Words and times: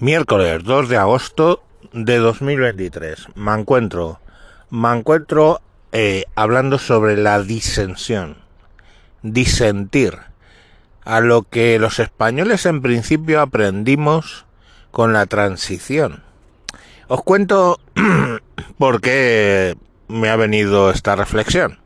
Miércoles 0.00 0.64
2 0.64 0.88
de 0.88 0.96
agosto 0.96 1.62
de 1.92 2.18
2023. 2.18 3.28
Me 3.36 3.52
encuentro, 3.52 4.18
me 4.68 4.92
encuentro 4.92 5.60
eh, 5.92 6.24
hablando 6.34 6.78
sobre 6.78 7.16
la 7.16 7.40
disensión, 7.40 8.38
disentir, 9.22 10.18
a 11.04 11.20
lo 11.20 11.42
que 11.42 11.78
los 11.78 12.00
españoles 12.00 12.66
en 12.66 12.82
principio 12.82 13.40
aprendimos 13.40 14.46
con 14.90 15.12
la 15.12 15.26
transición. 15.26 16.24
Os 17.06 17.22
cuento 17.22 17.78
por 18.78 19.00
qué 19.00 19.76
me 20.08 20.28
ha 20.28 20.34
venido 20.34 20.90
esta 20.90 21.14
reflexión. 21.14 21.78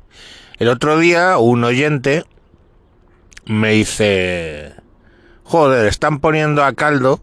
El 0.59 0.69
otro 0.69 0.99
día 0.99 1.37
un 1.37 1.63
oyente 1.63 2.25
me 3.45 3.73
dice, 3.73 4.73
joder, 5.45 5.87
están 5.87 6.21
poniendo 6.21 6.65
a 6.65 6.73
caldo 6.73 7.21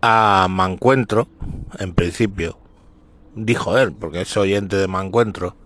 a 0.00 0.46
Mancuentro, 0.48 1.28
en 1.78 1.94
principio, 1.94 2.58
dijo 3.34 3.78
él, 3.78 3.92
porque 3.92 4.22
es 4.22 4.36
oyente 4.36 4.76
de 4.76 4.88
Mancuentro, 4.88 5.56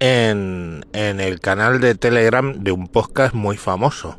en, 0.00 0.84
en 0.92 1.20
el 1.20 1.40
canal 1.40 1.80
de 1.80 1.94
Telegram 1.94 2.62
de 2.62 2.72
un 2.72 2.88
podcast 2.88 3.34
muy 3.34 3.56
famoso. 3.56 4.18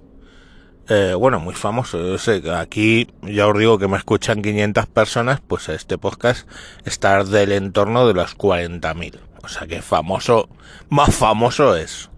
Eh, 0.89 1.13
bueno, 1.17 1.39
muy 1.39 1.53
famoso. 1.53 1.97
Yo 1.97 2.17
sé 2.17 2.43
aquí 2.53 3.07
ya 3.21 3.47
os 3.47 3.57
digo 3.57 3.77
que 3.77 3.87
me 3.87 3.97
escuchan 3.97 4.41
500 4.41 4.85
personas, 4.87 5.41
pues 5.45 5.69
este 5.69 5.97
podcast 5.97 6.47
está 6.85 7.23
del 7.23 7.53
entorno 7.53 8.07
de 8.07 8.13
los 8.13 8.37
40.000. 8.37 9.19
O 9.43 9.47
sea 9.47 9.67
que 9.67 9.81
famoso, 9.81 10.49
más 10.89 11.15
famoso 11.15 11.75
es. 11.75 12.09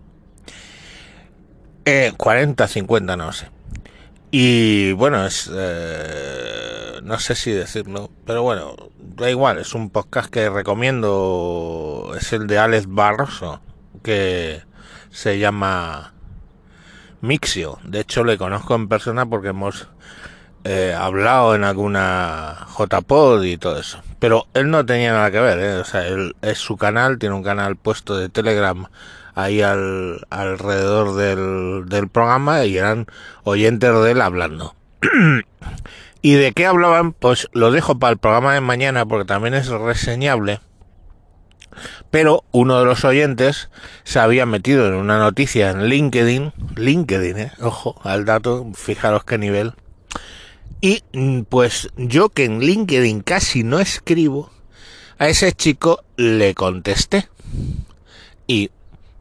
Eh, 1.86 2.14
40, 2.18 2.68
50, 2.68 3.18
no 3.18 3.32
sé. 3.32 3.50
Y 4.32 4.92
bueno, 4.94 5.26
es... 5.26 5.50
Eh, 5.54 6.55
no 7.06 7.20
sé 7.20 7.36
si 7.36 7.52
decirlo, 7.52 8.10
pero 8.26 8.42
bueno, 8.42 8.76
da 8.98 9.30
igual, 9.30 9.60
es 9.60 9.76
un 9.76 9.92
podcast 9.92 10.30
que 10.32 10.50
recomiendo, 10.50 12.14
es 12.18 12.34
el 12.34 12.48
de 12.48 12.58
Alex 12.58 12.88
Barroso, 12.88 13.62
que 14.02 14.64
se 15.12 15.38
llama 15.38 16.14
Mixio. 17.22 17.78
De 17.84 18.00
hecho, 18.00 18.24
le 18.24 18.40
conozco 18.40 18.74
en 18.74 18.88
persona 18.88 19.28
porque 19.28 19.50
hemos 19.50 19.88
eh, 20.64 20.96
hablado 20.98 21.54
en 21.54 21.64
alguna 21.64 22.66
JPod 22.76 23.44
y 23.44 23.58
todo 23.58 23.80
eso. 23.80 24.02
Pero 24.18 24.48
él 24.56 24.72
no 24.72 24.84
tenía 24.84 25.14
nada 25.14 25.30
que 25.30 25.40
ver, 25.40 25.60
¿eh? 25.60 25.76
o 25.76 25.86
sea, 25.86 26.08
él 26.08 26.36
es 26.42 26.58
su 26.58 26.76
canal, 26.76 27.20
tiene 27.20 27.36
un 27.36 27.44
canal 27.44 27.76
puesto 27.76 28.18
de 28.18 28.30
Telegram 28.30 28.88
ahí 29.36 29.62
al, 29.62 30.26
alrededor 30.32 31.16
del, 31.16 31.86
del 31.88 32.10
programa 32.10 32.66
y 32.66 32.80
eran 32.80 33.06
oyentes 33.44 33.94
de 33.94 34.12
él 34.12 34.22
hablando. 34.22 34.74
¿Y 36.26 36.34
de 36.34 36.54
qué 36.54 36.66
hablaban? 36.66 37.14
Pues 37.14 37.50
lo 37.54 37.70
dejo 37.70 38.00
para 38.00 38.14
el 38.14 38.18
programa 38.18 38.56
de 38.56 38.60
mañana 38.60 39.06
porque 39.06 39.26
también 39.26 39.54
es 39.54 39.68
reseñable. 39.68 40.60
Pero 42.10 42.44
uno 42.52 42.80
de 42.80 42.86
los 42.86 43.06
oyentes 43.06 43.70
se 44.06 44.18
había 44.18 44.48
metido 44.48 44.88
en 44.88 44.96
una 44.96 45.20
noticia 45.20 45.70
en 45.70 45.86
LinkedIn, 45.86 46.52
LinkedIn, 46.78 47.38
¿eh? 47.38 47.52
ojo 47.62 48.02
al 48.04 48.26
dato, 48.26 48.66
fijaros 48.74 49.24
qué 49.24 49.38
nivel. 49.38 49.74
Y 50.82 51.04
pues 51.48 51.90
yo 51.96 52.30
que 52.30 52.46
en 52.46 52.60
LinkedIn 52.60 53.22
casi 53.22 53.64
no 53.64 53.80
escribo, 53.80 54.50
a 55.20 55.28
ese 55.28 55.52
chico 55.52 56.04
le 56.18 56.56
contesté. 56.56 57.30
Y 58.48 58.72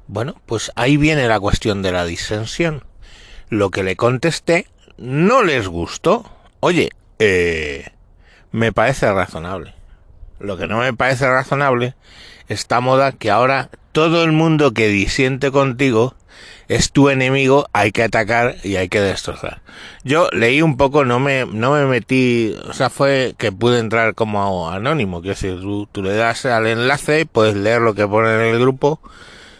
bueno, 0.07 0.41
pues 0.47 0.73
ahí 0.75 0.97
viene 0.97 1.29
la 1.29 1.39
cuestión 1.39 1.83
de 1.83 1.93
la 1.93 2.07
disensión. 2.07 2.83
Lo 3.51 3.71
que 3.71 3.83
le 3.83 3.95
contesté 3.95 4.69
no 4.97 5.43
les 5.43 5.69
gustó. 5.69 6.31
Oye, 6.67 6.89
eh, 7.19 7.91
me 8.51 8.73
parece 8.73 9.13
razonable. 9.13 9.75
Lo 10.39 10.57
que 10.57 10.67
no 10.67 10.79
me 10.79 10.95
parece 10.95 11.29
razonable 11.29 11.95
esta 12.49 12.81
moda 12.81 13.13
que 13.13 13.31
ahora 13.31 13.69
todo 13.93 14.25
el 14.25 14.33
mundo 14.33 14.73
que 14.73 14.89
disiente 14.89 15.51
contigo 15.51 16.15
es 16.69 16.91
tu 16.91 17.11
enemigo, 17.11 17.67
hay 17.75 17.93
que 17.93 18.05
atacar 18.05 18.57
y 18.65 18.77
hay 18.77 18.89
que 18.89 19.03
destrozar. 19.03 19.61
Yo 20.05 20.31
leí 20.33 20.63
un 20.63 20.79
poco, 20.79 21.05
no 21.05 21.21
me, 21.21 21.45
no 21.45 21.73
me 21.73 21.85
metí, 21.85 22.57
o 22.67 22.73
sea, 22.73 22.89
fue 22.89 23.35
que 23.37 23.53
pude 23.53 23.79
entrar 23.79 24.15
como 24.15 24.71
anónimo, 24.71 25.21
que 25.21 25.29
decir, 25.29 25.61
tú, 25.61 25.87
tú 25.93 26.03
le 26.03 26.15
das 26.15 26.47
al 26.47 26.67
enlace, 26.67 27.27
puedes 27.27 27.57
leer 27.57 27.83
lo 27.83 27.95
que 27.95 28.09
pone 28.09 28.35
en 28.37 28.41
el 28.41 28.59
grupo 28.59 29.01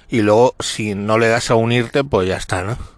y 0.09 0.23
luego 0.23 0.55
si 0.59 0.95
no 0.95 1.19
le 1.19 1.29
das 1.29 1.51
a 1.51 1.55
unirte, 1.55 2.03
pues 2.03 2.27
ya 2.27 2.39
está, 2.39 2.63
¿no? 2.63 2.94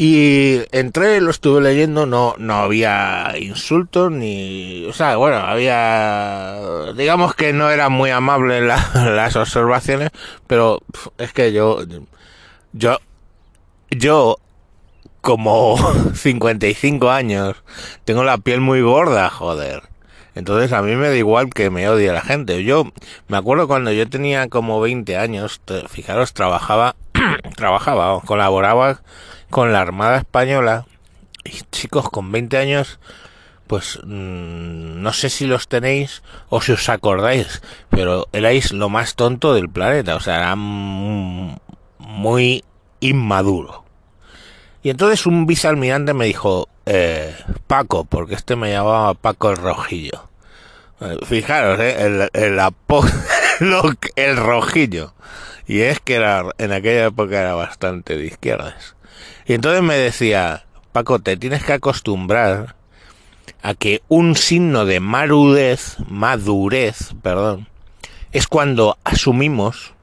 Y 0.00 0.60
entré, 0.70 1.20
lo 1.20 1.32
estuve 1.32 1.60
leyendo, 1.60 2.06
no, 2.06 2.36
no 2.38 2.54
había 2.54 3.34
insultos 3.36 4.12
ni, 4.12 4.84
o 4.86 4.92
sea, 4.92 5.16
bueno, 5.16 5.38
había, 5.38 6.92
digamos 6.96 7.34
que 7.34 7.52
no 7.52 7.68
eran 7.68 7.90
muy 7.90 8.10
amables 8.10 8.62
la, 8.62 8.76
las 8.94 9.34
observaciones, 9.34 10.10
pero 10.46 10.82
es 11.18 11.32
que 11.32 11.52
yo, 11.52 11.80
yo, 12.72 12.98
yo, 13.90 14.36
como 15.20 15.76
55 16.14 17.10
años, 17.10 17.56
tengo 18.04 18.22
la 18.22 18.38
piel 18.38 18.60
muy 18.60 18.80
gorda, 18.80 19.28
joder. 19.30 19.82
Entonces 20.36 20.72
a 20.72 20.80
mí 20.80 20.94
me 20.94 21.08
da 21.08 21.16
igual 21.16 21.50
que 21.50 21.70
me 21.70 21.88
odie 21.88 22.12
la 22.12 22.20
gente. 22.20 22.62
Yo 22.62 22.84
me 23.26 23.36
acuerdo 23.36 23.66
cuando 23.66 23.90
yo 23.90 24.08
tenía 24.08 24.46
como 24.46 24.80
20 24.80 25.16
años, 25.16 25.60
fijaros, 25.88 26.34
trabajaba, 26.34 26.94
trabajaba, 27.56 28.20
colaboraba 28.20 29.00
con 29.50 29.72
la 29.72 29.80
Armada 29.80 30.18
Española 30.18 30.86
y 31.44 31.60
chicos 31.70 32.10
con 32.10 32.32
20 32.32 32.58
años 32.58 32.98
pues 33.68 34.00
mmm, 34.02 35.00
no 35.00 35.12
sé 35.12 35.30
si 35.30 35.46
los 35.46 35.68
tenéis 35.68 36.22
o 36.48 36.60
si 36.60 36.72
os 36.72 36.88
acordáis, 36.88 37.62
pero 37.90 38.26
erais 38.32 38.72
lo 38.72 38.88
más 38.88 39.14
tonto 39.14 39.54
del 39.54 39.68
planeta, 39.68 40.16
o 40.16 40.20
sea, 40.20 40.38
era 40.38 40.56
muy 40.56 42.64
inmaduro. 43.00 43.84
Y 44.82 44.90
entonces 44.90 45.26
un 45.26 45.46
vicealmirante 45.46 46.14
me 46.14 46.24
dijo, 46.24 46.68
eh, 46.86 47.36
Paco, 47.66 48.04
porque 48.04 48.34
este 48.34 48.56
me 48.56 48.72
llamaba 48.72 49.14
Paco 49.14 49.50
el 49.50 49.58
Rojillo. 49.58 50.28
Fijaros, 51.26 51.78
¿eh? 51.78 51.96
el, 52.00 52.28
el, 52.32 52.58
el 54.16 54.36
rojillo. 54.36 55.14
Y 55.66 55.82
es 55.82 56.00
que 56.00 56.16
era, 56.16 56.44
en 56.58 56.72
aquella 56.72 57.06
época 57.06 57.38
era 57.38 57.54
bastante 57.54 58.16
de 58.16 58.24
izquierdas. 58.24 58.96
Y 59.46 59.54
entonces 59.54 59.82
me 59.82 59.96
decía, 59.96 60.66
Paco, 60.92 61.18
te 61.18 61.36
tienes 61.36 61.64
que 61.64 61.72
acostumbrar 61.72 62.76
a 63.62 63.74
que 63.74 64.02
un 64.08 64.36
signo 64.36 64.84
de 64.84 65.00
madurez, 65.00 65.96
madurez, 66.08 67.14
perdón, 67.22 67.68
es 68.32 68.46
cuando 68.46 68.98
asumimos 69.04 69.94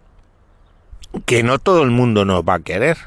que 1.25 1.43
no 1.43 1.59
todo 1.59 1.83
el 1.83 1.91
mundo 1.91 2.25
nos 2.25 2.43
va 2.43 2.55
a 2.55 2.59
querer. 2.59 2.97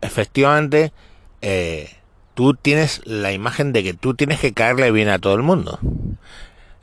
Efectivamente, 0.00 0.92
eh, 1.40 1.94
tú 2.34 2.54
tienes 2.54 3.00
la 3.04 3.32
imagen 3.32 3.72
de 3.72 3.84
que 3.84 3.94
tú 3.94 4.14
tienes 4.14 4.40
que 4.40 4.52
caerle 4.52 4.90
bien 4.90 5.08
a 5.08 5.18
todo 5.18 5.34
el 5.34 5.42
mundo 5.42 5.78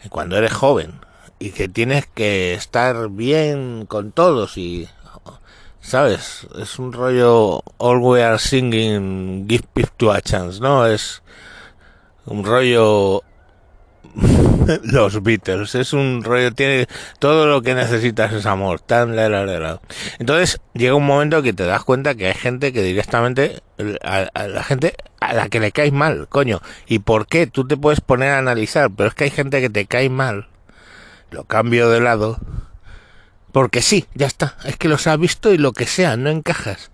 cuando 0.09 0.37
eres 0.37 0.53
joven 0.53 0.93
y 1.39 1.51
que 1.51 1.67
tienes 1.67 2.05
que 2.07 2.53
estar 2.53 3.09
bien 3.09 3.85
con 3.85 4.11
todos 4.11 4.57
y 4.57 4.87
sabes 5.85 6.47
es 6.59 6.79
un 6.79 6.91
rollo 6.91 7.61
all 7.77 7.99
we 7.99 8.23
are 8.23 8.39
singing 8.39 9.47
give 9.47 9.63
to 9.97 10.11
a 10.11 10.21
chance 10.21 10.59
no 10.59 10.85
es 10.87 11.21
un 12.25 12.43
rollo 12.43 13.23
los 14.83 15.21
Beatles. 15.23 15.75
Es 15.75 15.93
un 15.93 16.23
rollo 16.23 16.53
tiene 16.53 16.87
todo 17.19 17.47
lo 17.47 17.61
que 17.61 17.75
necesitas 17.75 18.33
es 18.33 18.45
amor 18.45 18.79
tan 18.79 19.15
la, 19.15 19.29
la, 19.29 19.45
la, 19.45 19.81
entonces 20.19 20.59
llega 20.73 20.95
un 20.95 21.05
momento 21.05 21.41
que 21.41 21.53
te 21.53 21.65
das 21.65 21.83
cuenta 21.83 22.15
que 22.15 22.27
hay 22.27 22.33
gente 22.33 22.73
que 22.73 22.81
directamente 22.81 23.61
a, 24.01 24.47
la 24.47 24.63
gente 24.63 24.95
a 25.19 25.33
la 25.33 25.49
que 25.49 25.59
le 25.59 25.71
caes 25.71 25.91
mal 25.91 26.27
coño. 26.29 26.61
Y 26.87 26.99
por 26.99 27.27
qué 27.27 27.47
tú 27.47 27.67
te 27.67 27.77
puedes 27.77 28.01
poner 28.01 28.29
a 28.29 28.39
analizar 28.39 28.89
pero 28.95 29.09
es 29.09 29.15
que 29.15 29.25
hay 29.25 29.31
gente 29.31 29.61
que 29.61 29.69
te 29.69 29.85
cae 29.85 30.09
mal. 30.09 30.47
Lo 31.31 31.43
cambio 31.43 31.89
de 31.89 31.99
lado 31.99 32.39
porque 33.55 33.81
sí 33.81 34.05
ya 34.15 34.27
está 34.27 34.57
es 34.65 34.75
que 34.75 34.89
los 34.89 35.07
has 35.07 35.17
visto 35.17 35.53
y 35.53 35.57
lo 35.57 35.71
que 35.71 35.85
sea 35.85 36.17
no 36.17 36.29
encajas 36.29 36.91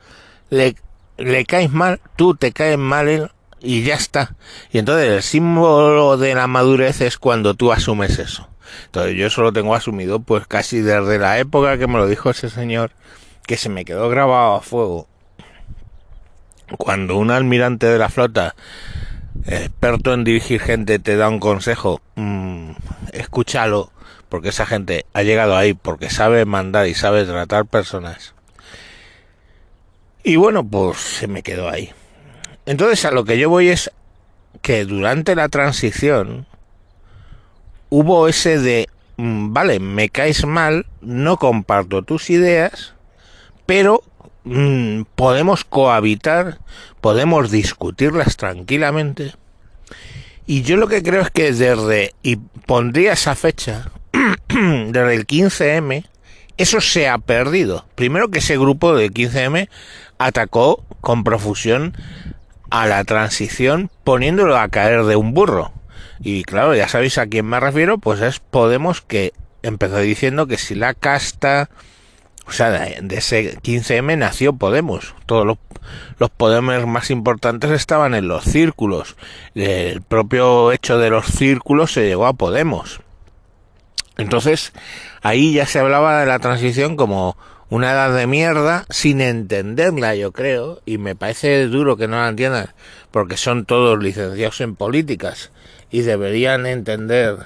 le 0.52 0.76
le 1.18 1.44
caes 1.44 1.72
mal 1.72 2.00
tú 2.16 2.36
te 2.36 2.52
caes 2.52 2.78
mal 2.78 3.08
él 3.08 3.32
y 3.64 3.82
ya 3.82 3.96
está. 3.96 4.36
Y 4.72 4.78
entonces 4.78 5.10
el 5.10 5.24
símbolo 5.24 6.18
de 6.18 6.36
la 6.36 6.46
madurez 6.46 7.02
es 7.02 7.18
cuando 7.18 7.56
tú 7.56 7.72
asumes 7.72 8.20
eso. 8.20 8.48
Entonces 8.86 9.16
yo 9.16 9.26
eso 9.26 9.42
lo 9.42 9.52
tengo 9.52 9.74
asumido 9.74 10.20
pues 10.20 10.46
casi 10.46 10.82
desde 10.82 11.18
la 11.18 11.40
época 11.40 11.80
que 11.80 11.88
me 11.88 11.98
lo 11.98 12.08
dijo 12.08 12.30
ese 12.30 12.52
señor 12.52 12.92
que 13.48 13.58
se 13.58 13.70
me 13.70 13.84
quedó 13.84 14.08
grabado 14.10 14.56
a 14.56 14.62
fuego. 14.62 15.08
Cuando 16.78 17.18
un 17.18 17.32
almirante 17.32 17.88
de 17.88 17.98
la 17.98 18.10
flota 18.10 18.54
experto 19.48 20.14
en 20.14 20.24
dirigir 20.24 20.62
gente 20.62 21.00
te 21.00 21.16
da 21.16 21.28
un 21.28 21.40
consejo, 21.40 22.02
mmm, 22.16 22.74
escúchalo, 23.14 23.92
porque 24.32 24.48
esa 24.48 24.66
gente 24.66 25.06
ha 25.12 25.24
llegado 25.24 25.58
ahí 25.58 25.74
porque 25.74 26.10
sabe 26.10 26.46
mandar 26.46 26.88
y 26.88 26.94
sabe 26.94 27.26
tratar 27.26 27.66
personas. 27.66 28.34
Y 30.24 30.38
bueno, 30.38 30.66
pues 30.66 31.00
se 31.00 31.28
me 31.28 31.44
quedó 31.44 31.68
ahí. 31.68 31.92
Entonces 32.66 33.04
a 33.04 33.12
lo 33.12 33.26
que 33.26 33.38
yo 33.38 33.50
voy 33.50 33.68
es 33.68 33.92
que 34.62 34.86
durante 34.86 35.36
la 35.36 35.50
transición 35.50 36.46
hubo 37.90 38.30
ese 38.30 38.58
de, 38.58 38.88
mm, 39.18 39.52
vale, 39.52 39.82
me 39.82 40.08
caes 40.08 40.46
mal, 40.46 40.86
no 41.02 41.36
comparto 41.36 42.02
tus 42.02 42.30
ideas, 42.30 42.94
pero 43.66 44.02
mm, 44.46 45.02
podemos 45.16 45.66
cohabitar, 45.66 46.60
podemos 47.02 47.52
discutirlas 47.52 48.38
tranquilamente. 48.38 49.36
Y 50.48 50.62
yo 50.62 50.78
lo 50.78 50.88
que 50.88 51.04
creo 51.04 51.22
es 51.22 51.32
que 51.32 51.52
desde, 51.52 52.16
y 52.24 52.38
pondría 52.38 53.12
esa 53.12 53.36
fecha, 53.36 53.92
desde 54.50 55.16
el 55.16 55.28
15M, 55.28 56.06
eso 56.58 56.82
se 56.82 57.08
ha 57.08 57.18
perdido. 57.18 57.86
Primero 57.96 58.30
que 58.30 58.40
ese 58.40 58.58
grupo 58.58 58.96
de 58.96 59.12
15M 59.12 59.70
atacó 60.18 60.84
con 61.02 61.24
profusión 61.24 61.96
a 62.70 62.88
la 62.88 63.04
transición 63.04 63.90
poniéndolo 64.04 64.58
a 64.58 64.70
caer 64.70 65.04
de 65.06 65.16
un 65.16 65.34
burro. 65.34 65.72
Y 66.20 66.44
claro, 66.44 66.76
ya 66.76 66.88
sabéis 66.88 67.18
a 67.18 67.28
quién 67.28 67.46
me 67.46 67.60
refiero, 67.60 67.98
pues 67.98 68.22
es 68.22 68.40
Podemos 68.40 69.02
que 69.02 69.34
empezó 69.64 69.98
diciendo 69.98 70.48
que 70.48 70.58
si 70.58 70.76
la 70.76 70.94
casta, 70.94 71.70
o 72.46 72.52
sea, 72.52 72.70
de, 72.70 73.16
ese 73.16 73.58
15M 73.58 74.18
nació 74.18 74.54
Podemos. 74.54 75.16
Todos 75.26 75.46
los, 75.46 75.58
los 76.20 76.30
Podemos 76.30 76.86
más 76.86 77.10
importantes 77.10 77.72
estaban 77.72 78.14
en 78.14 78.28
los 78.28 78.44
círculos. 78.44 79.16
El 79.56 80.02
propio 80.04 80.72
hecho 80.72 81.00
de 81.00 81.10
los 81.10 81.26
círculos 81.26 81.94
se 81.94 82.06
llegó 82.08 82.28
a 82.28 82.34
Podemos. 82.34 83.02
Entonces, 84.22 84.72
ahí 85.22 85.54
ya 85.54 85.66
se 85.66 85.80
hablaba 85.80 86.20
de 86.20 86.26
la 86.26 86.40
transición 86.40 86.96
como 86.96 87.36
una 87.70 87.92
edad 87.92 88.14
de 88.14 88.28
mierda 88.28 88.86
sin 88.90 89.22
entenderla, 89.22 90.14
yo 90.16 90.32
creo, 90.32 90.82
y 90.86 90.98
me 90.98 91.16
parece 91.16 91.68
duro 91.68 91.98
que 91.98 92.08
no 92.08 92.18
la 92.18 92.28
entiendan, 92.28 92.70
porque 93.12 93.38
son 93.38 93.66
todos 93.66 94.02
licenciados 94.02 94.62
en 94.62 94.76
políticas 94.76 95.52
y 95.90 96.02
deberían 96.02 96.66
entender 96.66 97.38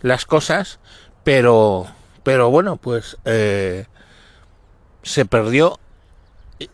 las 0.00 0.26
cosas, 0.26 0.80
pero, 1.24 1.86
pero 2.24 2.50
bueno, 2.50 2.76
pues 2.76 3.16
eh, 3.24 3.86
se 5.02 5.24
perdió 5.24 5.78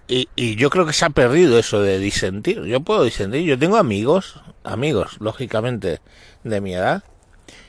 y, 0.06 0.28
y, 0.36 0.56
yo 0.56 0.68
creo 0.68 0.84
que 0.84 0.92
se 0.92 1.06
ha 1.06 1.10
perdido 1.10 1.58
eso 1.58 1.80
de 1.80 1.98
disentir. 1.98 2.62
Yo 2.64 2.80
puedo 2.80 3.04
disentir, 3.04 3.42
yo 3.42 3.58
tengo 3.58 3.78
amigos, 3.78 4.42
amigos, 4.62 5.16
lógicamente, 5.18 6.00
de 6.44 6.60
mi 6.60 6.74
edad, 6.74 7.04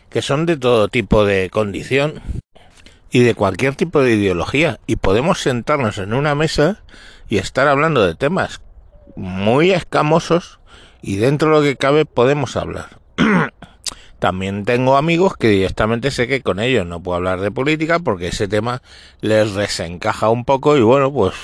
que 0.09 0.21
son 0.21 0.45
de 0.45 0.57
todo 0.57 0.87
tipo 0.87 1.25
de 1.25 1.49
condición 1.49 2.21
y 3.11 3.21
de 3.21 3.35
cualquier 3.35 3.75
tipo 3.75 4.01
de 4.01 4.13
ideología 4.13 4.79
y 4.87 4.97
podemos 4.97 5.41
sentarnos 5.41 5.97
en 5.97 6.13
una 6.13 6.35
mesa 6.35 6.83
y 7.27 7.37
estar 7.37 7.67
hablando 7.67 8.05
de 8.05 8.15
temas 8.15 8.61
muy 9.15 9.71
escamosos 9.71 10.59
y 11.01 11.17
dentro 11.17 11.49
de 11.49 11.55
lo 11.55 11.63
que 11.63 11.77
cabe 11.77 12.05
podemos 12.05 12.55
hablar. 12.55 12.99
También 14.19 14.65
tengo 14.65 14.97
amigos 14.97 15.37
que 15.37 15.47
directamente 15.47 16.11
sé 16.11 16.27
que 16.27 16.41
con 16.41 16.59
ellos 16.59 16.85
no 16.85 17.01
puedo 17.01 17.15
hablar 17.15 17.39
de 17.39 17.51
política 17.51 17.99
porque 17.99 18.27
ese 18.27 18.47
tema 18.47 18.81
les 19.21 19.53
desencaja 19.53 20.29
un 20.29 20.43
poco 20.43 20.75
y 20.75 20.81
bueno, 20.81 21.11
pues 21.11 21.35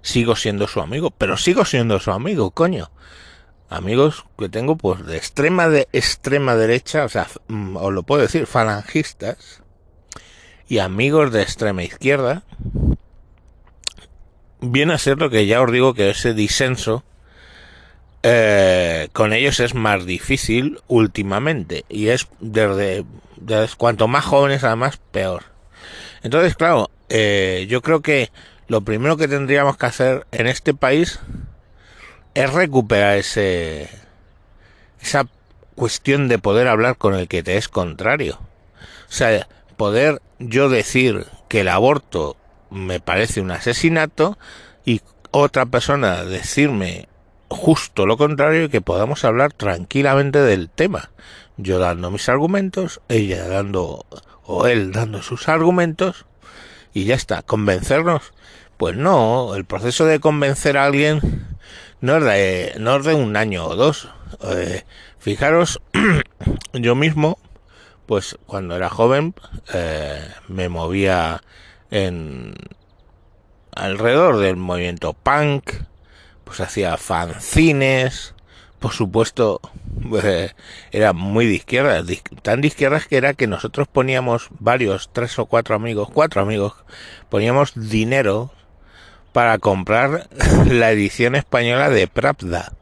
sigo 0.00 0.36
siendo 0.36 0.68
su 0.68 0.80
amigo, 0.80 1.10
pero 1.10 1.36
sigo 1.36 1.64
siendo 1.64 1.98
su 1.98 2.12
amigo, 2.12 2.52
coño. 2.52 2.90
Amigos 3.68 4.24
que 4.38 4.48
tengo 4.48 4.76
pues 4.76 5.04
de 5.06 5.16
extrema 5.16 5.68
de 5.68 5.88
extrema 5.92 6.54
derecha, 6.54 7.04
o 7.04 7.08
sea, 7.08 7.26
mm, 7.48 7.76
os 7.76 7.92
lo 7.92 8.02
puedo 8.02 8.22
decir, 8.22 8.46
falangistas, 8.46 9.62
y 10.68 10.78
amigos 10.78 11.32
de 11.32 11.42
extrema 11.42 11.82
izquierda, 11.82 12.42
viene 14.60 14.94
a 14.94 14.98
ser 14.98 15.18
lo 15.18 15.30
que 15.30 15.46
ya 15.46 15.60
os 15.62 15.70
digo 15.70 15.94
que 15.94 16.10
ese 16.10 16.34
disenso 16.34 17.04
eh, 18.22 19.08
con 19.12 19.34
ellos 19.34 19.60
es 19.60 19.74
más 19.74 20.06
difícil 20.06 20.80
últimamente 20.88 21.84
y 21.90 22.08
es 22.08 22.26
desde, 22.40 23.04
cuanto 23.76 24.08
más 24.08 24.24
jóvenes 24.24 24.64
además 24.64 24.98
peor. 25.12 25.44
Entonces, 26.22 26.54
claro, 26.54 26.90
eh, 27.10 27.66
yo 27.68 27.82
creo 27.82 28.00
que 28.00 28.30
lo 28.66 28.80
primero 28.80 29.18
que 29.18 29.28
tendríamos 29.28 29.76
que 29.76 29.86
hacer 29.86 30.26
en 30.32 30.46
este 30.46 30.72
país 30.72 31.20
es 32.34 32.52
recuperar 32.52 33.16
ese 33.16 33.88
esa 35.00 35.26
cuestión 35.74 36.28
de 36.28 36.38
poder 36.38 36.68
hablar 36.68 36.96
con 36.96 37.14
el 37.14 37.28
que 37.28 37.42
te 37.42 37.56
es 37.56 37.68
contrario. 37.68 38.38
O 39.08 39.12
sea, 39.12 39.46
poder 39.76 40.22
yo 40.38 40.68
decir 40.68 41.26
que 41.48 41.60
el 41.60 41.68
aborto 41.68 42.36
me 42.70 43.00
parece 43.00 43.40
un 43.40 43.50
asesinato 43.50 44.38
y 44.84 45.02
otra 45.30 45.66
persona 45.66 46.24
decirme 46.24 47.08
justo 47.48 48.06
lo 48.06 48.16
contrario 48.16 48.64
y 48.64 48.68
que 48.68 48.80
podamos 48.80 49.24
hablar 49.24 49.52
tranquilamente 49.52 50.40
del 50.40 50.70
tema. 50.70 51.10
Yo 51.56 51.78
dando 51.78 52.10
mis 52.10 52.28
argumentos, 52.28 53.00
ella 53.08 53.46
dando 53.46 54.06
o 54.44 54.66
él 54.66 54.92
dando 54.92 55.22
sus 55.22 55.48
argumentos 55.48 56.26
y 56.92 57.04
ya 57.04 57.14
está. 57.14 57.42
¿Convencernos? 57.42 58.32
Pues 58.76 58.96
no, 58.96 59.54
el 59.54 59.64
proceso 59.64 60.04
de 60.06 60.18
convencer 60.18 60.76
a 60.76 60.84
alguien 60.84 61.53
no 62.00 62.18
es 62.18 62.24
de, 62.24 62.74
no 62.78 62.98
de 62.98 63.14
un 63.14 63.36
año 63.36 63.66
o 63.66 63.76
dos. 63.76 64.08
Eh, 64.42 64.84
fijaros, 65.18 65.80
yo 66.72 66.94
mismo 66.94 67.38
pues 68.06 68.36
cuando 68.46 68.76
era 68.76 68.90
joven 68.90 69.34
eh, 69.72 70.28
me 70.48 70.68
movía 70.68 71.42
en 71.90 72.54
alrededor 73.74 74.38
del 74.38 74.56
movimiento 74.56 75.14
punk, 75.14 75.70
pues 76.44 76.60
hacía 76.60 76.96
fanzines, 76.96 78.34
por 78.78 78.92
supuesto 78.92 79.60
eh, 80.22 80.50
era 80.92 81.12
muy 81.12 81.46
de 81.46 81.54
izquierda, 81.54 82.04
tan 82.42 82.60
de 82.60 82.66
izquierdas 82.66 83.06
que 83.06 83.16
era 83.16 83.34
que 83.34 83.46
nosotros 83.46 83.88
poníamos 83.88 84.48
varios, 84.58 85.10
tres 85.12 85.38
o 85.38 85.46
cuatro 85.46 85.74
amigos, 85.74 86.08
cuatro 86.12 86.42
amigos, 86.42 86.74
poníamos 87.28 87.72
dinero 87.74 88.52
para 89.34 89.58
comprar 89.58 90.28
la 90.70 90.92
edición 90.92 91.34
española 91.34 91.90
de 91.90 92.06
Pravda. 92.06 92.72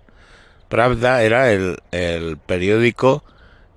Pravda 0.68 1.22
era 1.22 1.50
el, 1.50 1.78
el 1.92 2.36
periódico 2.36 3.24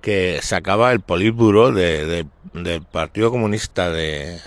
que 0.02 0.40
sacaba 0.42 0.92
el 0.92 1.00
Politburo 1.00 1.72
de, 1.72 2.26
del 2.52 2.82
Partido 2.82 3.30
Comunista 3.30 3.90
de, 3.90 4.40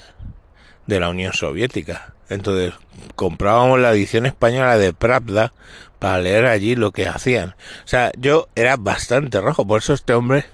de 0.85 0.99
la 0.99 1.09
Unión 1.09 1.33
Soviética. 1.33 2.13
Entonces 2.29 2.75
comprábamos 3.15 3.79
la 3.79 3.93
edición 3.93 4.27
española 4.27 4.77
de 4.77 4.93
Pravda 4.93 5.51
para 5.97 6.21
leer 6.21 6.45
allí 6.45 6.75
lo 6.75 6.91
que 6.91 7.07
hacían. 7.07 7.55
O 7.83 7.87
sea, 7.87 8.11
yo 8.15 8.47
era 8.53 8.77
bastante 8.77 9.41
rojo, 9.41 9.65
por 9.65 9.79
eso 9.79 9.93
este 9.93 10.13
hombre 10.13 10.45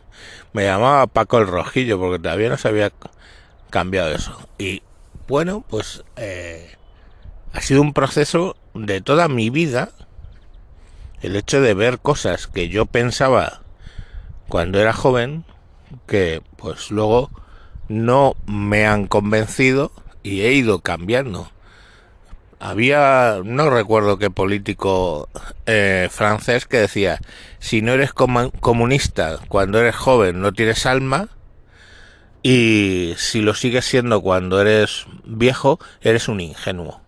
me 0.54 0.64
llamaba 0.64 1.08
Paco 1.08 1.40
el 1.40 1.48
Rojillo, 1.48 2.00
porque 2.00 2.20
todavía 2.20 2.48
no 2.48 2.58
se 2.58 2.70
había 2.70 2.94
cambiado 3.70 4.16
eso. 4.16 4.48
Y 4.58 4.82
bueno, 5.28 5.66
pues 5.70 6.06
eh, 6.16 6.76
ha 7.56 7.62
sido 7.62 7.82
un 7.82 7.94
proceso 7.94 8.58
de 8.74 9.00
toda 9.00 9.30
mi 9.30 9.50
vida 9.50 9.92
el 11.22 11.38
hecho 11.38 11.62
de 11.62 11.74
ver 11.74 12.00
cosas 12.00 12.48
que 12.48 12.68
yo 12.68 12.86
pensaba 12.86 13.62
cuando 14.50 14.80
era 14.80 14.92
joven 14.92 15.46
que 16.06 16.42
pues 16.58 16.92
luego 16.92 17.32
no 17.88 18.36
me 18.46 18.86
han 18.86 19.08
convencido 19.08 19.94
y 20.22 20.42
he 20.42 20.52
ido 20.52 20.80
cambiando. 20.80 21.50
Había, 22.60 23.40
no 23.44 23.70
recuerdo 23.70 24.18
qué 24.18 24.30
político 24.30 25.30
eh, 25.66 26.10
francés 26.12 26.66
que 26.66 26.78
decía, 26.78 27.22
si 27.60 27.82
no 27.82 27.94
eres 27.94 28.12
comunista 28.12 29.40
cuando 29.48 29.80
eres 29.80 29.96
joven 29.96 30.42
no 30.42 30.52
tienes 30.52 30.86
alma 30.86 31.30
y 32.44 33.14
si 33.18 33.40
lo 33.40 33.54
sigues 33.54 33.86
siendo 33.86 34.22
cuando 34.22 34.60
eres 34.60 35.06
viejo 35.24 35.80
eres 36.02 36.28
un 36.28 36.42
ingenuo. 36.42 37.05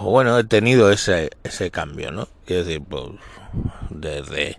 Pues 0.00 0.12
bueno, 0.12 0.38
he 0.38 0.44
tenido 0.44 0.90
ese, 0.90 1.28
ese 1.44 1.70
cambio, 1.70 2.10
¿no? 2.10 2.26
Quiero 2.46 2.64
decir, 2.64 2.80
pues 2.88 3.04
desde 3.90 4.58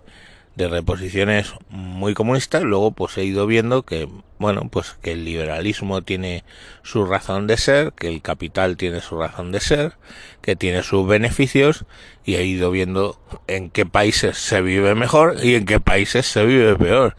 de 0.54 0.68
reposiciones 0.68 1.52
muy 1.68 2.14
comunistas, 2.14 2.62
luego 2.62 2.92
pues 2.92 3.18
he 3.18 3.24
ido 3.24 3.48
viendo 3.48 3.82
que, 3.82 4.08
bueno, 4.38 4.68
pues 4.70 4.96
que 5.02 5.10
el 5.10 5.24
liberalismo 5.24 6.02
tiene 6.02 6.44
su 6.84 7.06
razón 7.06 7.48
de 7.48 7.56
ser, 7.56 7.92
que 7.94 8.06
el 8.06 8.22
capital 8.22 8.76
tiene 8.76 9.00
su 9.00 9.18
razón 9.18 9.50
de 9.50 9.58
ser, 9.58 9.94
que 10.42 10.54
tiene 10.54 10.84
sus 10.84 11.08
beneficios, 11.08 11.86
y 12.24 12.36
he 12.36 12.44
ido 12.44 12.70
viendo 12.70 13.18
en 13.48 13.68
qué 13.68 13.84
países 13.84 14.38
se 14.38 14.62
vive 14.62 14.94
mejor 14.94 15.38
y 15.42 15.56
en 15.56 15.64
qué 15.64 15.80
países 15.80 16.24
se 16.24 16.46
vive 16.46 16.76
peor, 16.76 17.16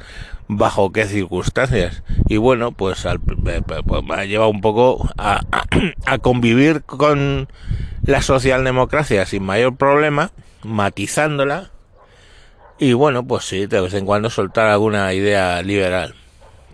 bajo 0.47 0.93
qué 0.93 1.07
circunstancias. 1.07 2.03
Y 2.29 2.37
bueno, 2.37 2.71
pues, 2.71 3.05
al, 3.05 3.19
pues 3.19 3.37
me 4.01 4.13
ha 4.15 4.23
llevado 4.23 4.49
un 4.49 4.61
poco 4.61 5.09
a, 5.17 5.41
a 6.05 6.17
convivir 6.19 6.83
con 6.83 7.49
la 8.05 8.22
socialdemocracia 8.22 9.25
sin 9.25 9.43
mayor 9.43 9.75
problema, 9.75 10.31
matizándola, 10.63 11.72
y 12.77 12.93
bueno, 12.93 13.25
pues 13.25 13.45
sí, 13.45 13.65
de 13.65 13.81
vez 13.81 13.93
en 13.93 14.05
cuando 14.05 14.29
soltar 14.29 14.67
alguna 14.67 15.13
idea 15.13 15.62
liberal. 15.62 16.15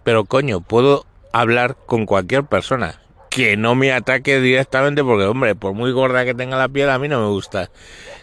Pero 0.04 0.26
coño, 0.26 0.62
puedo 0.62 1.06
hablar 1.32 1.76
con 1.86 2.06
cualquier 2.06 2.46
persona 2.46 3.00
que 3.30 3.58
no 3.58 3.76
me 3.76 3.92
ataque 3.92 4.40
directamente 4.40 5.04
porque, 5.04 5.26
hombre, 5.26 5.56
por 5.56 5.74
muy 5.74 5.92
gorda 5.92 6.26
que 6.26 6.34
tenga 6.34 6.58
la 6.58 6.70
piel, 6.70 6.90
a 6.90 6.98
mí 6.98 7.08
no 7.08 7.22
me 7.22 7.28
gusta 7.28 7.70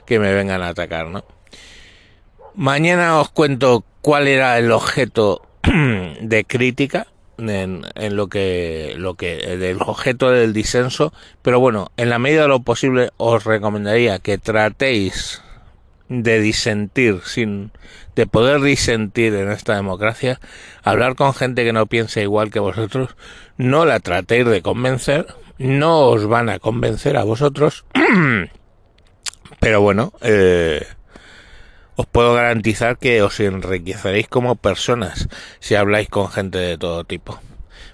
que 0.04 0.18
me 0.18 0.34
vengan 0.34 0.62
a 0.62 0.68
atacar, 0.68 1.08
¿no? 1.08 1.24
Mañana 2.54 3.20
os 3.20 3.28
cuento 3.28 3.84
cuál 4.00 4.26
era 4.26 4.58
el 4.58 4.72
objeto 4.72 5.46
de 5.62 6.44
crítica 6.44 7.06
en, 7.38 7.84
lo 8.16 8.28
que 8.28 8.94
lo 8.96 9.14
que 9.14 9.56
del 9.56 9.78
objeto 9.80 10.30
del 10.30 10.52
disenso 10.52 11.12
pero 11.42 11.60
bueno 11.60 11.90
en 11.96 12.10
la 12.10 12.18
medida 12.18 12.42
de 12.42 12.48
lo 12.48 12.60
posible 12.60 13.10
os 13.16 13.44
recomendaría 13.44 14.18
que 14.18 14.38
tratéis 14.38 15.42
de 16.08 16.40
disentir 16.40 17.20
sin 17.24 17.72
de 18.14 18.26
poder 18.26 18.60
disentir 18.60 19.34
en 19.34 19.50
esta 19.50 19.74
democracia 19.74 20.40
hablar 20.82 21.16
con 21.16 21.34
gente 21.34 21.64
que 21.64 21.72
no 21.72 21.86
piense 21.86 22.22
igual 22.22 22.50
que 22.50 22.60
vosotros 22.60 23.16
no 23.56 23.84
la 23.84 24.00
tratéis 24.00 24.46
de 24.46 24.62
convencer 24.62 25.26
no 25.58 26.08
os 26.08 26.26
van 26.26 26.48
a 26.48 26.58
convencer 26.58 27.16
a 27.16 27.24
vosotros 27.24 27.84
pero 29.60 29.80
bueno 29.80 30.12
eh, 30.22 30.86
os 31.96 32.06
puedo 32.06 32.34
garantizar 32.34 32.98
que 32.98 33.22
os 33.22 33.40
enriqueceréis 33.40 34.28
como 34.28 34.56
personas 34.56 35.28
si 35.60 35.74
habláis 35.74 36.08
con 36.08 36.28
gente 36.30 36.58
de 36.58 36.78
todo 36.78 37.04
tipo. 37.04 37.40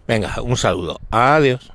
Venga, 0.07 0.43
un 0.43 0.57
saludo. 0.57 1.01
Adiós. 1.11 1.73